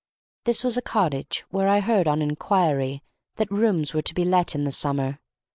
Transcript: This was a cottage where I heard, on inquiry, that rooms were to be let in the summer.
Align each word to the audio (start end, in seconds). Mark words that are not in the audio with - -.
This 0.45 0.63
was 0.63 0.77
a 0.77 0.81
cottage 0.81 1.45
where 1.51 1.67
I 1.67 1.79
heard, 1.79 2.07
on 2.07 2.23
inquiry, 2.23 3.03
that 3.35 3.51
rooms 3.51 3.93
were 3.93 4.01
to 4.01 4.15
be 4.15 4.25
let 4.25 4.55
in 4.55 4.63
the 4.63 4.71
summer. 4.71 5.19